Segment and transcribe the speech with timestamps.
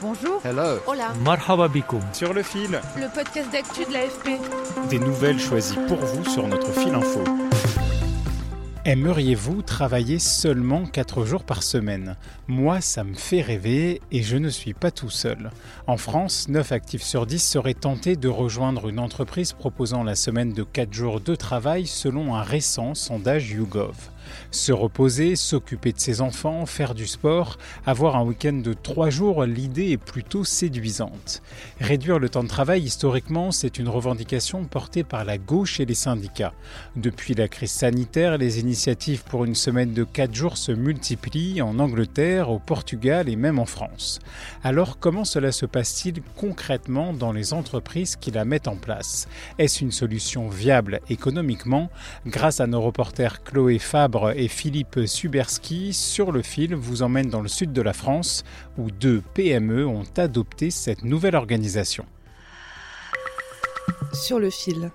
[0.00, 0.40] Bonjour.
[0.44, 0.78] Hello.
[0.86, 1.12] Hola.
[1.24, 2.02] Marhaba bikoum.
[2.12, 4.40] Sur le fil, Le podcast d'actu de l'AFP.
[4.90, 7.22] des nouvelles choisies pour vous sur notre fil info.
[8.84, 12.16] Aimeriez-vous travailler seulement 4 jours par semaine?
[12.46, 15.50] Moi, ça me fait rêver et je ne suis pas tout seul.
[15.86, 20.52] En France, 9 actifs sur 10 seraient tentés de rejoindre une entreprise proposant la semaine
[20.54, 23.94] de 4 jours de travail selon un récent sondage YouGov.
[24.50, 29.44] Se reposer, s'occuper de ses enfants, faire du sport, avoir un week-end de 3 jours,
[29.44, 31.42] l'idée est plutôt séduisante.
[31.80, 35.94] Réduire le temps de travail, historiquement, c'est une revendication portée par la gauche et les
[35.94, 36.54] syndicats.
[36.96, 41.78] Depuis la crise sanitaire, les initiatives pour une semaine de 4 jours se multiplient en
[41.78, 44.18] Angleterre, au Portugal et même en France.
[44.64, 49.28] Alors comment cela se passe-t-il concrètement dans les entreprises qui la mettent en place?
[49.58, 51.90] Est-ce une solution viable économiquement?
[52.26, 57.40] Grâce à nos reporters Chloé Fabre et Philippe Suberski, Sur le fil vous emmène dans
[57.40, 58.44] le sud de la France
[58.76, 62.04] où deux PME ont adopté cette nouvelle organisation.
[64.12, 64.90] Sur le fil.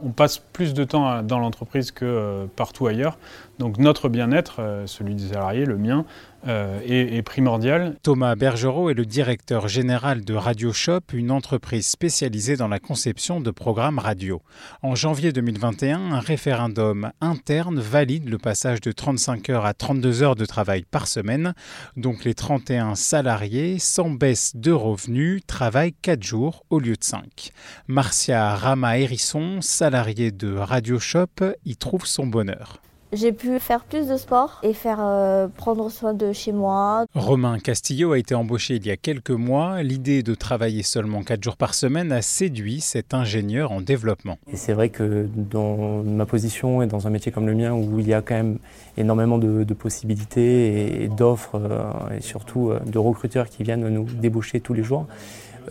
[0.00, 3.18] On passe plus de temps dans l'entreprise que euh, partout ailleurs.
[3.58, 6.04] Donc notre bien-être, euh, celui des salariés, le mien,
[6.46, 7.96] euh, est, primordial.
[8.02, 13.40] Thomas Bergerot est le directeur général de Radio Shop, une entreprise spécialisée dans la conception
[13.40, 14.40] de programmes radio.
[14.82, 20.36] En janvier 2021, un référendum interne valide le passage de 35 heures à 32 heures
[20.36, 21.54] de travail par semaine.
[21.96, 27.50] Donc les 31 salariés, sans baisse de revenus, travaillent 4 jours au lieu de 5.
[27.88, 31.26] Marcia Rama-Hérisson, salariée de Radio Shop,
[31.64, 32.80] y trouve son bonheur.
[33.12, 37.06] J'ai pu faire plus de sport et faire euh, prendre soin de chez moi.
[37.14, 39.82] Romain Castillo a été embauché il y a quelques mois.
[39.82, 44.36] L'idée de travailler seulement 4 jours par semaine a séduit cet ingénieur en développement.
[44.52, 47.98] Et c'est vrai que dans ma position et dans un métier comme le mien où
[47.98, 48.58] il y a quand même
[48.98, 54.04] énormément de, de possibilités et d'offres euh, et surtout euh, de recruteurs qui viennent nous
[54.04, 55.06] débaucher tous les jours,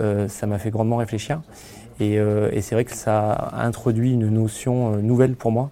[0.02, 1.42] euh, ça m'a fait grandement réfléchir.
[2.00, 5.70] Et, euh, et c'est vrai que ça a introduit une notion nouvelle pour moi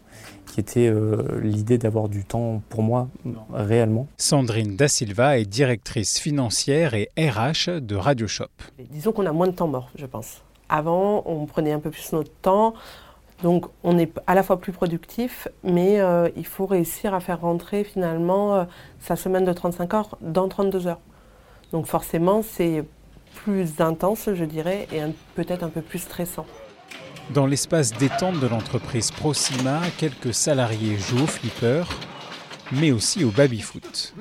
[0.55, 3.09] qui était euh, l'idée d'avoir du temps pour moi
[3.51, 4.07] réellement.
[4.15, 8.47] Sandrine Da Silva est directrice financière et RH de Radio Shop.
[8.79, 10.43] Disons qu'on a moins de temps mort, je pense.
[10.69, 12.73] Avant, on prenait un peu plus notre temps,
[13.43, 17.41] donc on est à la fois plus productif, mais euh, il faut réussir à faire
[17.41, 18.63] rentrer finalement euh,
[19.01, 21.01] sa semaine de 35 heures dans 32 heures.
[21.73, 22.85] Donc forcément, c'est
[23.33, 25.01] plus intense, je dirais, et
[25.35, 26.45] peut-être un peu plus stressant.
[27.33, 31.83] Dans l'espace détente de l'entreprise Proxima, quelques salariés jouent au flipper,
[32.71, 34.13] mais aussi au baby-foot.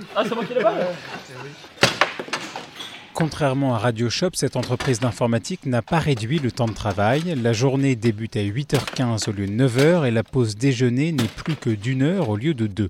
[3.12, 7.34] Contrairement à Radio Shop, cette entreprise d'informatique n'a pas réduit le temps de travail.
[7.40, 11.54] La journée débute à 8h15 au lieu de 9h et la pause déjeuner n'est plus
[11.54, 12.88] que d'une heure au lieu de deux.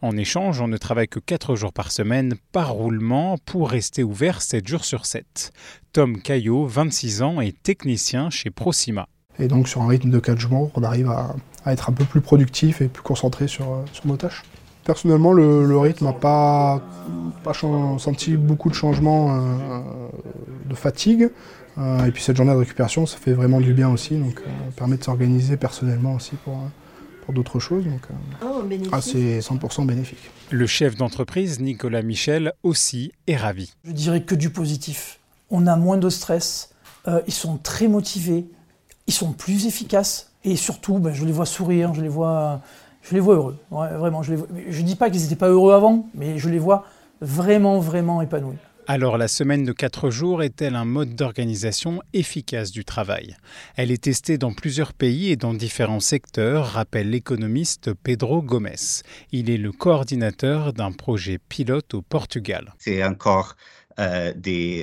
[0.00, 4.40] En échange, on ne travaille que 4 jours par semaine par roulement pour rester ouvert
[4.40, 5.52] 7 jours sur 7.
[5.92, 9.08] Tom Caillot, 26 ans, est technicien chez Proxima.
[9.38, 12.04] Et donc sur un rythme de 4 jours, on arrive à, à être un peu
[12.04, 14.44] plus productif et plus concentré sur, euh, sur nos tâches.
[14.84, 16.80] Personnellement, le, le rythme n'a pas,
[17.98, 19.80] senti beaucoup de changements euh,
[20.68, 21.28] de fatigue.
[21.78, 24.16] Euh, et puis cette journée de récupération, ça fait vraiment du bien aussi.
[24.16, 26.68] Donc euh, ça permet de s'organiser personnellement aussi pour, euh,
[27.24, 27.84] pour d'autres choses.
[27.84, 28.02] Donc
[28.42, 30.30] euh, ah, c'est 100% bénéfique.
[30.50, 33.74] Le chef d'entreprise, Nicolas Michel, aussi est ravi.
[33.84, 35.18] Je dirais que du positif.
[35.50, 36.70] On a moins de stress,
[37.08, 38.46] euh, ils sont très motivés,
[39.06, 42.60] ils sont plus efficaces et surtout, ben, je les vois sourire, je les vois,
[43.02, 43.58] je les vois heureux.
[43.70, 46.84] Ouais, vraiment, je ne dis pas qu'ils n'étaient pas heureux avant, mais je les vois
[47.20, 48.56] vraiment, vraiment épanouis.
[48.88, 53.36] Alors la semaine de 4 jours est-elle un mode d'organisation efficace du travail?
[53.74, 58.68] Elle est testée dans plusieurs pays et dans différents secteurs, rappelle l'économiste Pedro Gomes.
[59.32, 62.74] Il est le coordinateur d'un projet pilote au Portugal.
[62.78, 63.56] C'est encore
[63.98, 64.32] euh,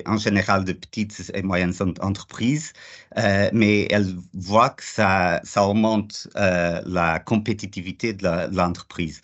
[0.05, 2.73] en général de petites et moyennes en- entreprises,
[3.17, 9.21] euh, mais elles voient que ça, ça augmente euh, la compétitivité de l'entreprise.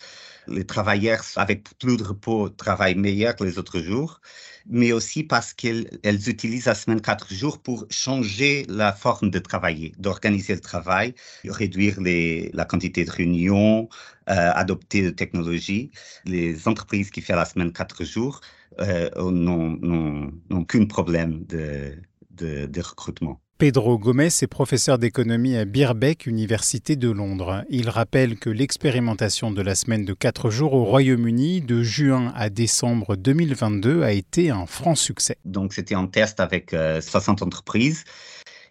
[0.48, 4.20] Les travailleurs avec plus de repos travaillent meilleur que les autres jours,
[4.66, 9.92] mais aussi parce qu'elles utilisent la semaine quatre jours pour changer la forme de travailler,
[9.98, 11.14] d'organiser le travail,
[11.44, 13.88] réduire la quantité de réunions,
[14.28, 15.90] euh, adopter des technologies.
[16.24, 18.40] Les entreprises qui font la semaine quatre jours
[18.80, 21.96] euh, n'ont qu'un problème de,
[22.30, 23.40] de, de recrutement.
[23.60, 27.62] Pedro Gomez est professeur d'économie à Birbeck, Université de Londres.
[27.68, 32.48] Il rappelle que l'expérimentation de la semaine de 4 jours au Royaume-Uni de juin à
[32.48, 35.36] décembre 2022 a été un franc succès.
[35.44, 38.04] Donc c'était un test avec 60 euh, entreprises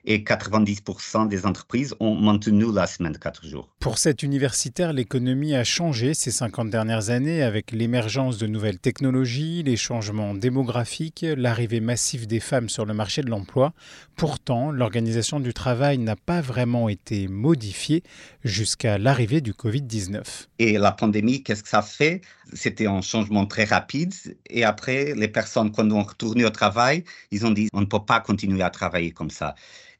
[0.10, 3.70] et 90% des entreprises ont maintenu la semaine de 4 jours.
[3.80, 9.62] Pour cet universitaire, l'économie a changé ces 50 dernières années avec l'émergence de nouvelles technologies,
[9.62, 13.74] les changements démographiques, l'arrivée massive des femmes sur le marché de l'emploi.
[14.16, 18.02] Pourtant, l'organisation du travail n'a pas vraiment été modifiée
[18.44, 20.24] jusqu'à l'arrivée du Covid-19.
[20.58, 22.22] Et la pandémie, qu'est-ce que ça fait?
[22.54, 24.14] C'était un changement très rapide.
[24.50, 28.04] Et après, les personnes, quand on retourné au travail, ils ont dit on ne peut
[28.04, 29.54] pas continuer à travailler comme ça.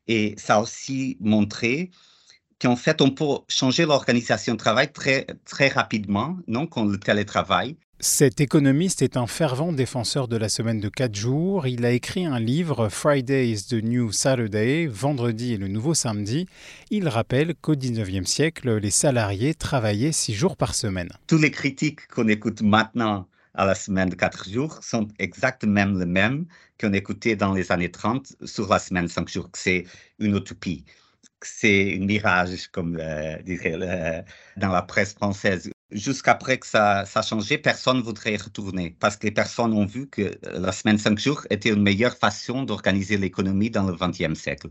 [0.10, 1.92] Et ça a aussi montré
[2.60, 7.78] qu'en fait, on peut changer l'organisation de travail très, très rapidement, non, quand le télétravail.
[8.02, 11.68] Cet économiste est un fervent défenseur de la semaine de quatre jours.
[11.68, 16.48] Il a écrit un livre, Friday is the New Saturday, Vendredi est le nouveau samedi.
[16.90, 21.10] Il rappelle qu'au 19e siècle, les salariés travaillaient six jours par semaine.
[21.28, 23.28] Tous les critiques qu'on écoute maintenant
[23.60, 26.46] à la semaine de quatre jours sont exactement les mêmes
[26.80, 29.50] qu'on écoutait dans les années 30 sur la semaine de cinq jours.
[29.54, 29.86] C'est
[30.18, 30.86] une utopie.
[31.42, 34.24] C'est un mirage, comme euh, dirait
[34.56, 35.70] dans la presse française.
[35.92, 39.86] Jusqu'après que ça, a changé, personne ne voudrait y retourner parce que les personnes ont
[39.86, 43.94] vu que la semaine de cinq jours était une meilleure façon d'organiser l'économie dans le
[43.94, 44.70] XXe siècle.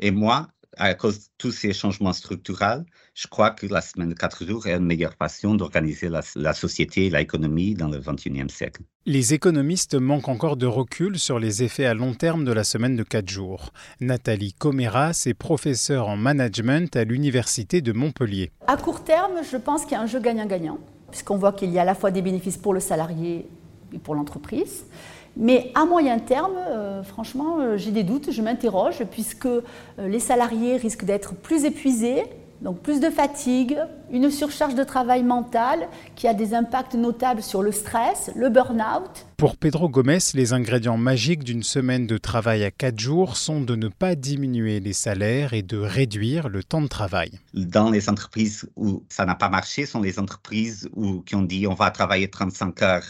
[0.00, 2.84] Et moi, à cause de tous ces changements structurels,
[3.14, 7.06] je crois que la semaine de quatre jours est une meilleure façon d'organiser la, société
[7.06, 8.82] et l'économie dans le XXIe siècle.
[9.06, 12.96] Les économistes manquent encore de recul sur les effets à long terme de la semaine
[12.96, 13.70] de quatre jours.
[14.00, 18.50] Nathalie Comeras est professeure en management à l'Université de Montpellier.
[18.66, 20.78] À court terme, je pense qu'il y a un jeu gagnant-gagnant,
[21.10, 23.46] puisqu'on voit qu'il y a à la fois des bénéfices pour le salarié
[23.92, 24.86] et pour l'entreprise.
[25.36, 29.62] Mais à moyen terme, euh, franchement, euh, j'ai des doutes, je m'interroge, puisque euh,
[29.98, 32.22] les salariés risquent d'être plus épuisés,
[32.62, 33.76] donc plus de fatigue,
[34.12, 39.26] une surcharge de travail mental qui a des impacts notables sur le stress, le burn-out.
[39.36, 43.74] Pour Pedro Gomez, les ingrédients magiques d'une semaine de travail à 4 jours sont de
[43.74, 47.32] ne pas diminuer les salaires et de réduire le temps de travail.
[47.52, 51.66] Dans les entreprises où ça n'a pas marché, sont les entreprises où, qui ont dit
[51.66, 53.04] on va travailler 35 heures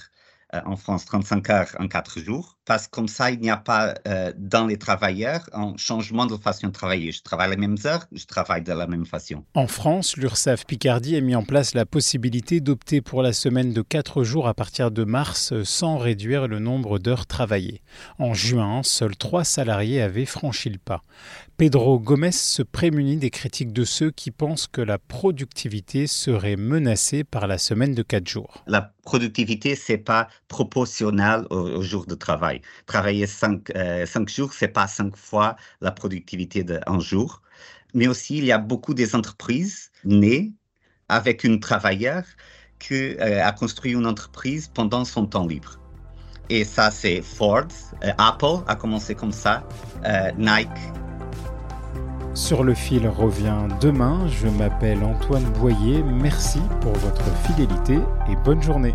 [0.65, 3.95] en France 35 heures en 4 jours, parce que comme ça, il n'y a pas
[4.09, 7.13] euh, dans les travailleurs un changement de façon de travailler.
[7.13, 9.45] Je travaille les mêmes heures, je travaille de la même façon.
[9.55, 13.83] En France, l'URSSAF Picardie a mis en place la possibilité d'opter pour la semaine de
[13.83, 17.83] 4 jours à partir de mars sans réduire le nombre d'heures travaillées.
[18.19, 21.03] En juin, seuls 3 salariés avaient franchi le pas.
[21.57, 27.23] Pedro Gomez se prémunit des critiques de ceux qui pensent que la productivité serait menacée
[27.23, 28.65] par la semaine de 4 jours.
[28.67, 32.54] La productivité, c'est pas proportionnel au, jour de travail.
[32.87, 37.43] Travailler 5 euh, cinq, jours, c'est pas 5 fois la productivité d'un jour.
[37.95, 40.53] Mais aussi, il y a beaucoup des entreprises nées
[41.09, 42.25] avec une travailleur
[42.79, 45.79] qui euh, a construit une entreprise pendant son temps libre.
[46.51, 47.69] Et ça, c'est Ford,
[48.05, 49.67] euh, Apple a commencé comme ça,
[50.37, 50.69] Nike
[52.35, 54.27] sur le fil revient demain.
[54.27, 56.03] Je m'appelle Antoine Boyer.
[56.03, 58.95] Merci pour votre fidélité et bonne journée.